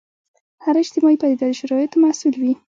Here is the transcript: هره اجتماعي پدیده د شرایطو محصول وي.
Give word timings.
هره 0.63 0.79
اجتماعي 0.83 1.17
پدیده 1.21 1.47
د 1.51 1.57
شرایطو 1.59 1.97
محصول 2.03 2.33
وي. 2.41 2.53